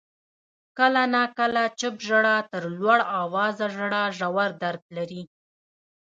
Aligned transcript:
•کله 0.77 1.01
ناکله 1.13 1.63
چپ 1.79 1.95
ژړا 2.07 2.37
تر 2.51 2.63
لوړ 2.77 2.99
آوازه 3.23 3.65
ژړا 3.75 4.03
ژور 4.17 4.49
درد 4.63 4.83
لري. 4.97 5.23